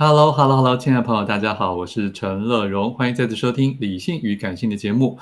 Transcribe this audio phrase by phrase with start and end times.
[0.00, 5.18] Hello，Hello，Hello，亲爱的朋友，大家好，我是陈乐融，欢迎再次收听《理性与感性》的节目。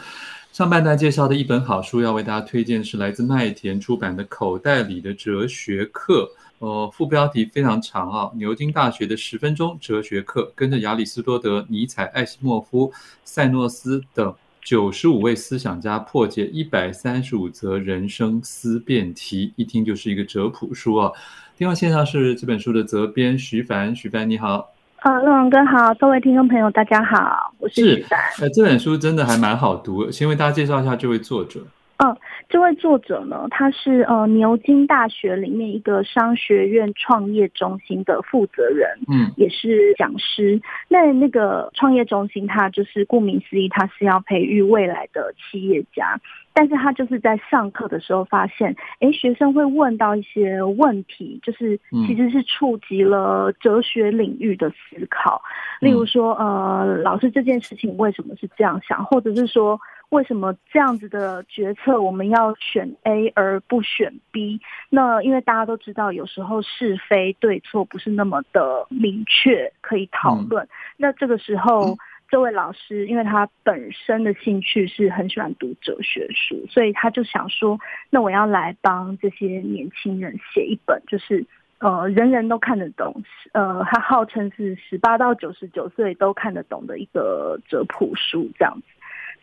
[0.53, 6.31] 上半段介绍的一本好书，要为大家推荐是来自麦田出版的《口袋里的哲学课》。
[6.67, 12.93] 呃，副标题非常长啊，牛津大学的十分钟哲学课，跟着亚里士多德、尼采、艾西莫夫、
[13.25, 21.11] 塞诺斯等九十五位思想家破解一百三十五则人生思辨题，一听就是一个哲普书啊。
[21.57, 24.75] 电话线上是这本书的责编徐凡，徐凡你好。
[24.97, 28.21] 啊，乐融哥好，各位听众朋友大家好，我是徐凡。
[28.43, 31.61] 呃，这本书真的还蛮好读，先为大家介绍一下这位作者。
[31.97, 32.15] 嗯，
[32.51, 40.61] 这位作者呢，他是呃牛津大学里面一个商学院创业中心的负责人，嗯，也是讲师。
[40.89, 46.21] 那那个创业中心，它就是顾名思义，它是要培育未来的企业家。
[46.59, 55.43] 但是他就是在上课的时候发现，哎，学生会问到一些问题，就是其实是触及了哲学领域的思考。
[55.81, 59.79] 例如说，呃，老师这件事情为什么是这样想，或者是说，
[60.09, 64.59] 为什么这样子的决策我们要选 A 而不选 B？
[64.89, 70.67] 那因为大家都知道，有时候是非对错不是那么的明确可以讨论。
[70.97, 71.99] 那这个时候。
[72.29, 77.79] 这位老师，因为他本身的兴趣是很喜欢读哲学书，所以他就想说，
[78.11, 81.47] 那我要来帮这些年轻人写一本，就是
[81.79, 83.23] 呃人人都看得懂，
[83.53, 88.87] 呃他号称是十八到九十九岁都看得懂的一个哲普书这样子，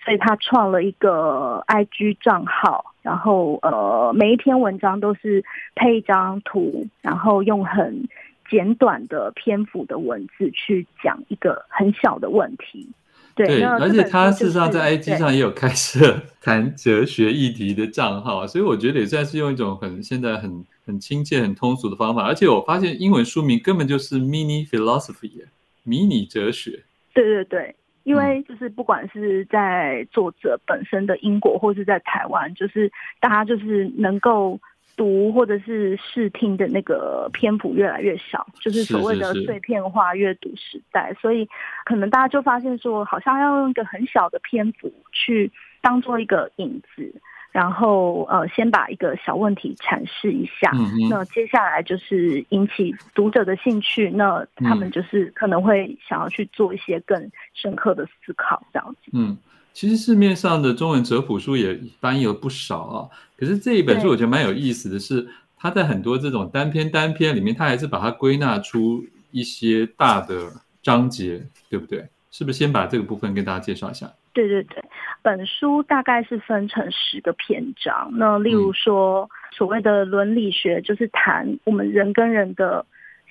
[0.03, 5.41] 所以他创了一个 IG 账号，然后呃每一篇文章都是
[5.73, 8.09] 配一张图，然后用很。
[8.49, 12.87] 简短的篇幅的文字去讲一个很小的问题，
[13.35, 22.23] 对，对，而且他事实上在 IG 上也有开设 谈哲学议题的账号，所以我觉得也算是用一种很现在很很亲切、很通俗的方法。
[22.23, 25.45] 而且我发现英文书名根本就是 Mini Philosophy，
[25.83, 26.83] 迷你哲学。
[27.13, 34.59] 对对对，因为就是不管是在作者本身的英国，或是在台湾，就是大家就是能够。
[34.95, 41.47] 读或者是视听的那个篇幅越来越少，就是所谓的碎片化阅读时代，是是是，所以
[41.85, 47.13] 可能大家就发现说，好像要用一个很小的篇幅去当做一个引子，
[47.51, 59.11] 然后呃，先把一个小问题阐释一下，嗯、那接下来就是引起读者的兴趣，那他们就是可能会想要去做一些更深刻的思考，这样子。
[59.13, 59.37] 嗯。
[59.73, 70.51] 其实市面上的中文哲普书也翻译了不少啊，可是这一本书我觉得蛮有意思的是，它在很多这种单篇单篇里面，它还是把它归纳出一些大的
[70.83, 72.07] 章节，对不对？
[72.31, 74.11] 是不是先把这个部分跟大家介绍一下？
[74.31, 74.83] 对对对，
[75.21, 78.11] 本书大概是分成十个篇章。
[78.13, 82.85] 那例如说，所谓的伦理学，就是谈我们人跟人的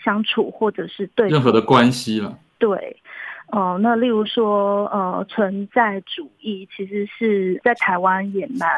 [0.05, 2.37] 相处，或者是对任何的关系了。
[2.59, 2.97] 对。
[3.49, 8.69] 哦，那例如说，呃，存在主义其实是在台湾也蛮，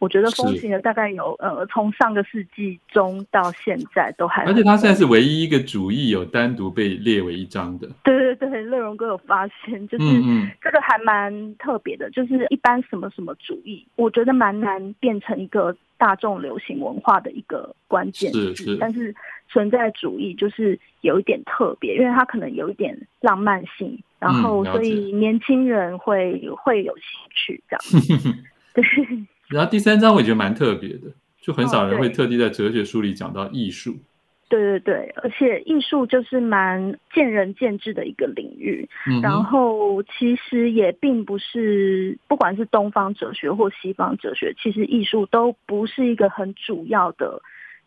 [0.00, 7.88] 我觉得风行的大概有，呃，从上个世纪中到现在都还，而且它现在是唯一一个主义有单独被列为一章的。
[8.02, 10.04] 对对对，乐融哥有发现，就是
[10.60, 19.14] 这个还蛮特别的，就是一般什么什么主义，我觉得蛮难变成一个大众流行文化的一个关键词，是是但是。
[19.48, 27.04] 存在主义就是有一点特别，因为它可能有一点浪漫性，然后所以年轻人会、嗯、会有兴
[27.34, 28.34] 趣这样。
[28.74, 28.84] 对，
[29.48, 33.92] 然后第三章我也觉得蛮特别的，就很少人会特地在哲学书里讲到艺术。
[33.92, 34.12] 哦
[34.46, 47.40] 对对对，而且艺术就是蛮见仁见智的一个领域，嗯、然后其实也并不是，不管是东方哲学或西方哲学，其实艺术都不是一个很主要的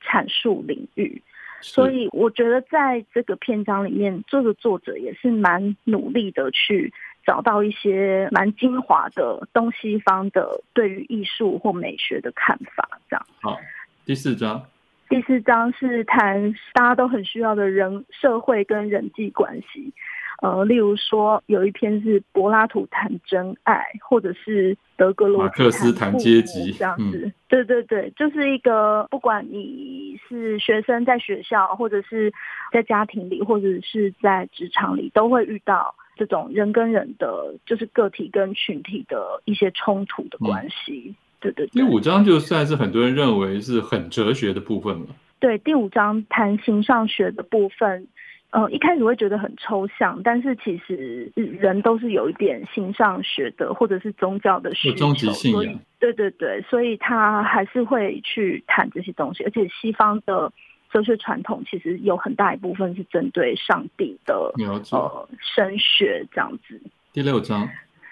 [0.04, 1.22] 阐述领域。
[1.62, 6.94] 所以我觉得在这个篇章里面，这个作者也是蛮努力的去
[7.26, 12.88] 找到一些蛮精华的东西方的对于艺术或美学的看法。
[13.10, 13.26] 这样。
[13.42, 13.58] 好，
[14.06, 14.64] 第四章。
[15.10, 19.94] 第四章是谈大家都很需要的人、社会跟人际关系，
[20.42, 27.24] 呃，例如说有一篇是柏拉图谈真爱，或者是德格罗马克思谈阶级这样子。
[27.26, 32.32] 嗯、对对对，就是一个不管你是学生在学校，或者是
[32.72, 41.06] 在家庭里，或者是在职场里，都会遇到这种人跟人的，就是个体跟群体的一些冲突的关系。
[41.08, 45.06] 嗯对对，对，第五章就算是很多人认为是很哲学的部分了。
[45.40, 48.08] 对，第五章谈形上学的部分，
[48.52, 55.80] 呃，一开始会觉得很抽象，但是其实人都是有一点形上学的，或者是宗教的需求，终极信仰。
[56.00, 60.52] 对对对，所以他还是会去谈这些东西，而且西方的
[60.92, 64.54] 哲学传统其实有很大一部分是针对上帝的，
[64.92, 66.80] 呃，神学这样子。
[67.12, 67.68] 第六章。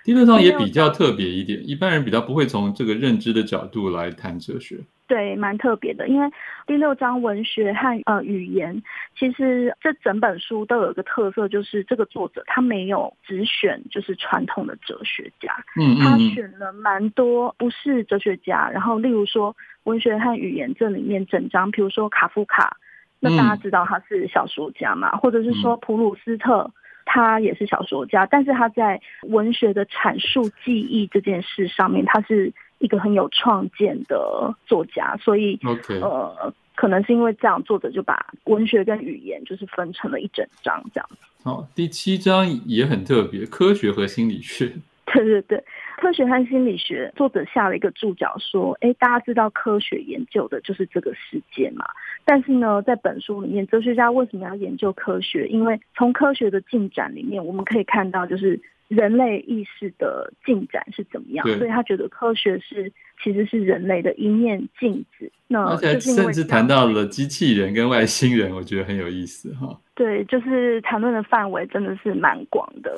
[0.06, 4.78] 第六章也比较特别一点，一般人比较不会从这个认知的角度来谈哲学。
[5.07, 6.30] 对，蛮特别的，因为
[6.68, 8.84] 第六章文学和呃语言，
[9.18, 19.56] 其实这整本书都有一个特色，就是这个作者他没有只选就是传统的哲学家，嗯，他选了蛮多不是哲学家，然后例如说
[19.86, 22.78] 文学和语言这里面整章，比如说卡夫卡，
[23.19, 26.69] 那大家知道他是小说家嘛，或者是说普鲁斯特。
[27.06, 41.10] 他也是小说家，但是他在文学的阐述记忆这件事上面，他是一个很有创建的作家，所以，OK，呃，可能是因为这样，作者就把文学跟语言就是分成了一整章这样。
[41.44, 44.74] 好，第七章也很特别，科学和心理学。
[45.13, 45.63] 对对对，
[45.98, 51.86] 科学和心理学，作者下了一个注脚说，哎，大家知道科学研究的就是这个世界嘛？
[52.25, 55.48] 但是呢，在本书里面，哲学家为什么要研究科学？
[55.48, 61.48] 因为从科学的进展里面，我们可以看到，就是人类意识的进展是怎么样。
[61.60, 62.92] 所以他觉得科学是
[63.24, 65.31] 其实是人类的一面镜子。
[65.48, 69.80] 那而且甚至谈到了机器人跟外星人，我觉得很有意思哈。
[69.94, 72.92] 对，就是谈论的范围真的是蛮广的。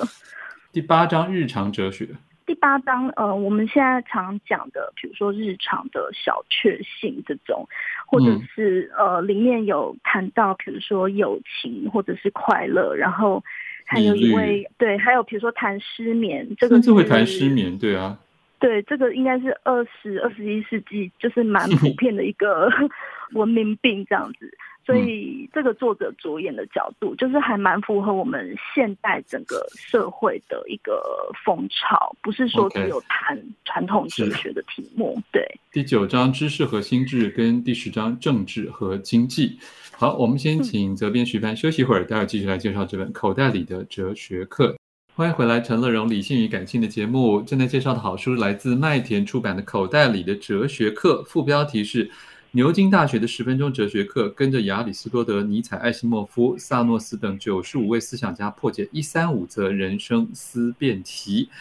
[0.77, 2.07] 第八章日常哲学。
[2.45, 7.67] 第八章，呃，我们现在常讲的，比如说日常的小确幸这种，
[8.05, 13.43] 或者是、嗯、呃，里面有谈到，比如说友情或者是快乐，然后
[13.85, 18.15] 还有一位对，还有比如说谈失眠，这个甚至会谈失眠，对啊，
[18.59, 22.71] 对，这个应该是二十二十一世纪就是蛮普 遍的一个
[23.33, 24.55] 文明病这样子。
[24.87, 31.03] 所以这个作者着眼的角度，就是还蛮符合我们现代整个社会的一个
[31.43, 35.21] 风潮，不是说只有谈传统哲学的题目。
[35.29, 39.59] 对，第九章知识和心智，跟第十章政治和经济。
[39.91, 44.69] 好，我们先请责编徐帆休息一会儿，待会继续来介绍这本《口袋里的哲学课》。
[45.13, 52.09] 欢迎回来，陈乐融理性与感性的节目，正在介绍的好书来自麦田出版的《口袋里的哲学课》，副标题是。
[52.57, 61.51] 牛津大学的十分钟哲学课，跟着亚里士多德、尼采、艾西莫夫、萨诺斯等九十五位思想家破解一三五则人生思辨题。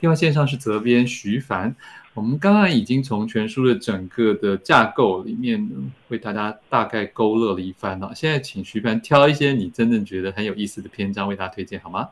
[0.00, 1.76] 电话线上是责编徐帆。
[2.14, 5.70] 我们刚刚已经从全书的整个的架构里面
[6.08, 8.10] 为大家大概勾勒了一番了。
[8.14, 12.08] 现在请徐帆挑一些你真正觉得很有意思的篇章为大家推荐好吗？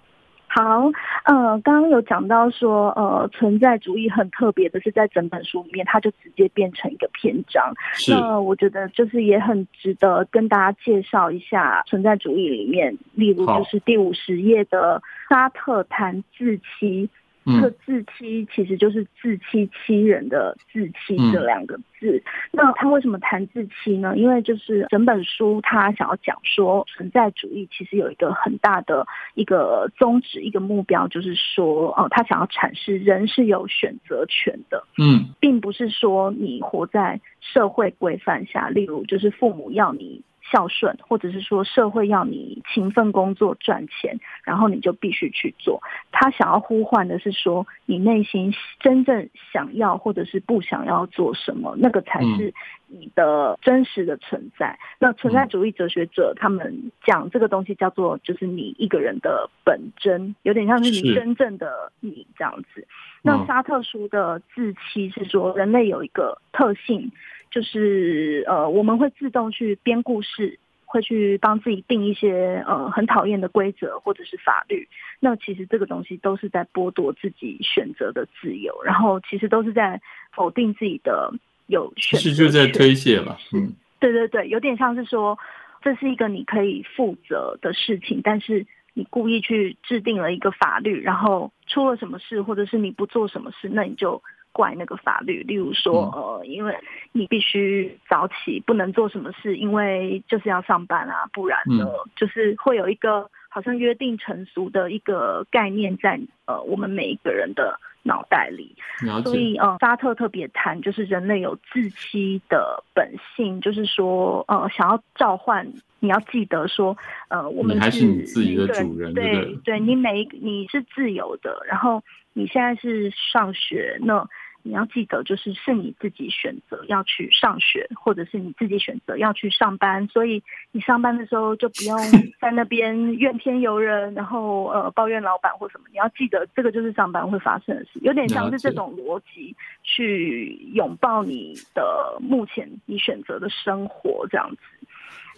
[0.54, 0.88] 好，
[1.24, 7.74] 呃，刚刚有讲到说，呃，存在主义很特别的是，在整本书里面，它就直接变成一个篇章。
[8.08, 17.10] 那我觉得就是也很值得跟大家介绍一下存在主义里面，例如就是第五十页的沙特谈自欺。
[17.44, 22.16] 这个自欺其实就是自欺欺人的自欺这两个字。
[22.16, 22.22] 嗯。
[22.52, 24.16] 那他为什么谈自欺呢？
[24.16, 34.84] 因为就是整本书他想要讲说，存在主义其实有一个很大的一个宗旨、一个目标，就是说，哦，他想要阐释人是有选择权的。
[34.98, 45.82] 嗯，并不是说你活在社会规范下，例如就是父母要你孝顺，或者是说社会要你勤奋工作赚钱，然后你就必须去做。
[46.12, 52.52] 他想要呼唤的是说，你内心真正想要或者是不想要做什么，那个才是
[52.88, 54.68] 你的真实的存在。
[54.68, 62.86] 嗯、那存在主义哲学者他们讲这个东西叫做，就是你一个人的本真，有点像是你真正的你这样子。
[63.22, 67.10] 那沙特书的自欺是说，人类有一个特性。
[67.54, 74.88] 就是呃，我们会自动去编故事，会去帮自己定一些呃很讨厌的规则或者是法律。
[75.20, 80.00] 那其实这个东西都是在剥夺自己选择的自由，然后其实都是在
[80.32, 81.32] 否定自己的
[81.68, 82.28] 有选择。
[82.28, 85.38] 是就在推卸了，嗯，对对对，有点像是说，
[85.80, 94.20] 这是一个你可以负责的事情，但是你故意去制定了一个法律，然后出了什么事，或者是你不做什么事，那你就。
[94.54, 96.72] 怪那个法律，例如说，呃，因为
[97.10, 101.84] 你必须早起，不能做什么事，因为就是要上班啊，不然呢，
[102.14, 108.76] 就是会有一个好像约定成俗的一个概念在呃我们每一个人的脑袋里。
[109.24, 115.66] 所以，呃，沙特特别谈就是人类有自欺的本性，就是说，呃，想要召唤，
[115.98, 116.96] 你要记得说，
[117.28, 122.00] 呃，我们是，你还是你自己的主人，对对，对，你每一你是自由的，然后
[122.34, 124.28] 你现在是上学那。
[124.66, 130.42] 你要记得，就是是你自己选择要去上学，或者是你自己选择要去上班，所以
[130.72, 131.98] 你上班的时候就不用
[132.40, 135.84] 在那边怨天尤人，然后呃抱怨老板或什么。
[135.92, 144.56] 你要记得，这个就是上班会发生的事，有点像是这种逻辑去拥抱你的目前你选择的生活这样子。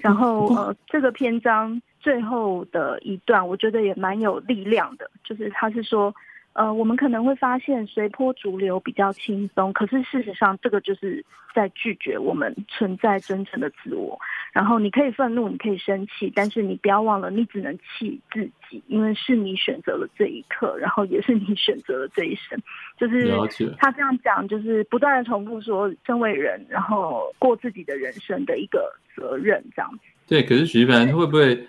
[0.00, 6.14] 然后呃，这个篇章最后的一段，我觉得也蛮有力量的，就是他是说。
[6.56, 11.22] 呃，我们可能会发现随波逐流比较轻松，可是事实上，这个就是
[11.54, 14.18] 在拒绝我们存在真诚的自我。
[14.54, 22.58] 然后你可以愤怒，你可以生气，但是你不要忘了，你只能气自己，因为是你选择了这一刻，然后也是你 选择了这一生。
[22.98, 23.28] 就是
[23.76, 29.98] 他这样讲，就是不断的重复说，身为人，然后过自己的人生的一个责任，这样子。
[30.26, 31.66] 对，可是许一凡会不会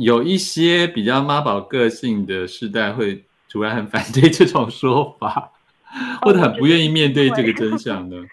[0.00, 3.22] 有一些比较妈宝个性的世代会？
[3.48, 5.50] 突然很反对这种说法，
[6.22, 8.16] 或者很不愿意面对这个真相呢？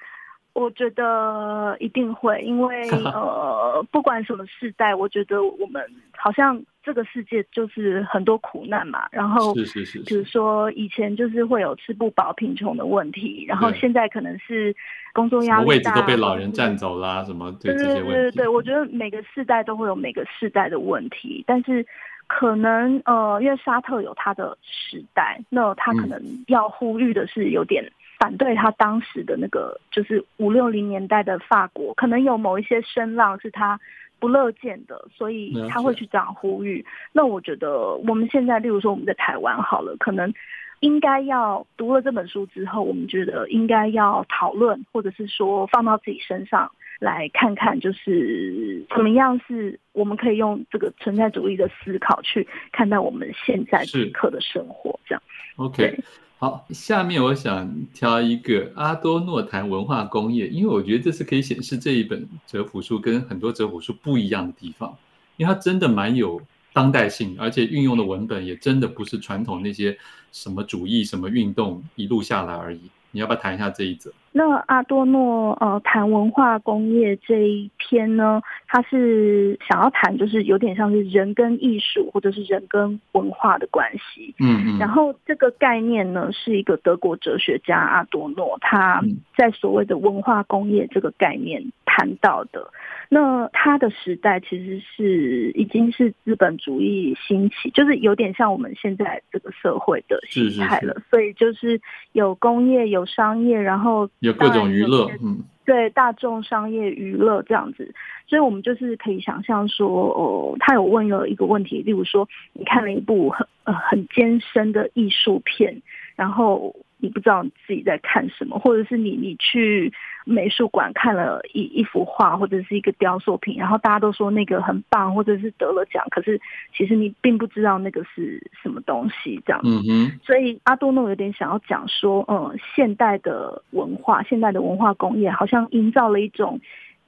[0.54, 5.84] 我觉得一定会，因为 呃，不管什么世代，我觉得我们
[6.18, 9.06] 好像这个世界就是很多苦难嘛。
[9.12, 14.74] 然后是是是，比如说以前就是会有吃不饱、贫穷的问题，然后现在可能是
[15.12, 18.12] 工作压力大，位置都被老人占走啦，什么对这些问题。
[18.12, 21.86] 对对对对，我觉得每个世代都会有每个世代的问题，但是。
[22.28, 33.80] 可能呃，因为沙特有他的时代，那他可能要呼吁的是有点反对他当时的那个，就是五六零年代的法国，可能有某一些声浪是他
[34.20, 36.84] 不乐见的，所以他会去这样呼吁。
[37.12, 40.34] 那我觉得我们现在，例如说我们在台湾好了，可能
[40.80, 46.72] 应该要读了这本书之后，我们觉得应该要讨论，或者是说放到自己身上。
[47.00, 55.22] 来看看，就是怎么样是我们可以用这个存在主义的思考去看待我们现在此刻的生活，这样。
[55.58, 55.98] OK，
[56.38, 64.98] 好，下面我想挑一个阿多诺谈文化工业，因为我觉得这是可以显示这一本哲普书跟很多哲普书不一样的地方，
[65.38, 66.42] 因为它真的蛮有
[66.74, 69.98] 当代性，而且运用的文本也真的不是传统那些
[70.32, 72.82] 什么主义、什么运动一路下来而已。
[73.16, 74.12] 你要不要谈一下这一则？
[74.34, 84.36] 那阿多诺呃谈文化工业这一篇呢，他是想要谈就是有点像是人跟艺术或者是人跟文化的关系。
[84.42, 84.78] 嗯嗯。
[84.78, 89.02] 然后这个概念呢，是一个德国哲学家阿多诺他
[89.38, 91.64] 在所谓的文化工业这个概念
[91.96, 92.70] 谈到的。
[93.08, 100.94] 那他的时代其实是已经是资本主义兴起，就是有点像我们现在这个社会的形态了。
[100.96, 101.10] 是是是。
[101.10, 101.80] 所以就是
[102.12, 107.94] 有工业有商业，然后有各种娱乐，嗯，对，大众商业娱乐这样子，
[108.28, 115.82] 所以我们就是可以想象说，哦，他有问了一个问题，例如说，你看了一部很呃很艰深的艺术片，
[116.16, 116.76] 然后。
[117.06, 119.94] 你不知道你自己在看什么，或者是你你去
[120.26, 126.42] 美术馆看了一一幅画或者是一个雕塑品，然后大家都说那个很棒，或者是得了奖，可是
[126.76, 129.70] 其实你并不知道那个是什么东西，这样子。
[129.70, 130.20] 嗯哼。
[130.24, 136.60] 所以阿多诺有点想要讲说，嗯，现代的文化，现代的文化工业好像营造了一种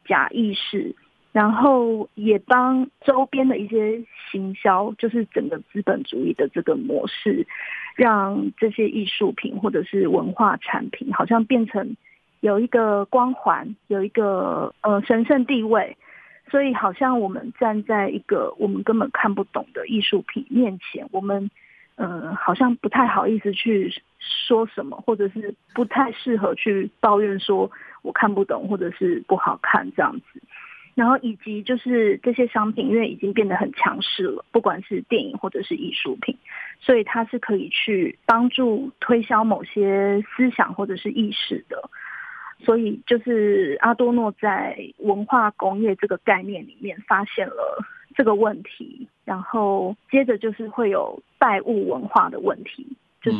[0.06, 0.96] 假意识，
[1.38, 7.46] 然后也帮周边的一些行销，就是整个资本主义的这个模式。
[7.96, 11.96] 让这些艺术品或者是文化产品，好像变成
[12.42, 15.98] 有一个光环，有一个呃神圣地位，
[16.50, 21.52] 所以好像我们站在一个我们根本看不懂的艺术品面前，我们
[21.98, 27.70] 嗯、好像不太好意思去说什么，或者是不太适合去抱怨说
[28.04, 30.42] 我看不懂，或者是不好看这样子。
[30.98, 36.36] 然后以及就是这些商品，因为已经变得很强势了，不管是电影或者是艺术品，
[36.80, 41.88] 所以它是可以去帮助推销某些思想或者是意识的。
[42.66, 47.86] 所以就是阿多诺在文化工业这个概念里面发现了
[48.16, 52.88] 这个问题，然后接着就是会有拜物文化的问题，
[53.22, 53.38] 就是。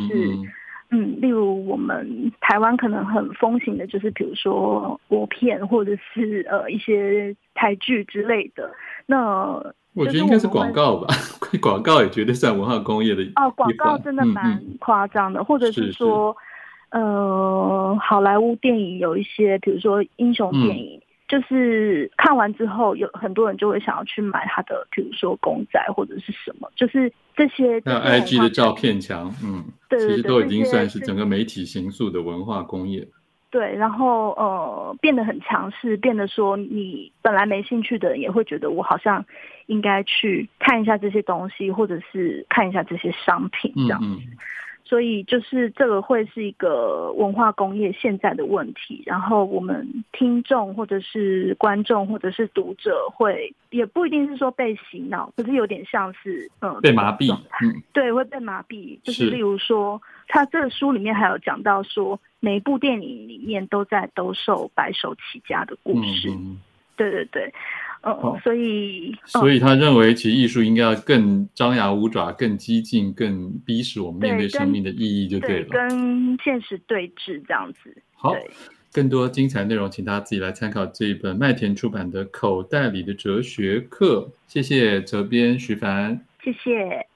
[0.90, 8.70] 嗯，例如我们台湾可能很风行的，就是比如说国片或者是呃一些台剧之类的。
[9.06, 9.62] 那
[9.94, 11.08] 我觉得应该是广告吧，
[11.60, 13.22] 广告也绝对算文化工业的。
[13.36, 16.34] 哦，广告真的蛮夸张的，嗯嗯，或者是说，
[16.92, 20.98] 是是呃，好莱坞电影有一些，比如说英雄电影。
[20.98, 27.80] 嗯就是看完之后，有很多人就会想要去买他的，比如说公仔或者是什么，就是这些。
[27.84, 33.06] 那 IG 的照片墙，嗯，对，对，对，其实都已经算是整个媒体形塑的文化工业。
[33.50, 39.24] 对，然后呃，变得很强势，变得说你本来没兴趣的人也会觉得我好像
[39.66, 44.00] 应该去看一下这些东西，或者是看一下这些商品这样。
[44.02, 44.20] 嗯嗯
[44.88, 57.30] 所以就是这个会是一个文化工业现在的问题，然后我们听众或者是观众或者是读者会也不一定是说被洗脑，可是有点像是嗯被麻痹，
[57.62, 58.98] 嗯， 对，会被麻痹。
[59.02, 66.30] 就是例如说，他这个书里面还有讲到说，每一部电影里面都在兜售白手起家的故事，
[66.96, 67.52] 对对对。
[68.02, 75.66] 哦，所以，所以他认为，其实艺术应该要更张牙舞爪、更激进、更逼使我们面对生命的意义，就对了。
[75.66, 77.94] 对，跟现实对峙这样子。
[78.14, 78.32] 好，
[78.92, 84.30] 更多精彩内容，请大家自己来参考这一本麦田出版的《口袋里的哲学课》。
[84.46, 87.07] 谢谢责编徐凡，谢谢。